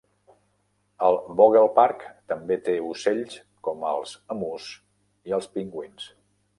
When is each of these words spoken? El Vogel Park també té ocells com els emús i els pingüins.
El 1.07 1.17
Vogel 1.41 1.69
Park 1.75 2.07
també 2.33 2.59
té 2.69 2.75
ocells 2.87 3.39
com 3.69 3.87
els 3.93 4.19
emús 4.37 4.75
i 5.33 5.41
els 5.41 5.55
pingüins. 5.59 6.15